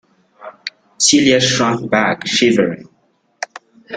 Celia 0.97 1.39
shrank 1.39 1.87
back, 1.91 2.25
shivering. 2.25 2.89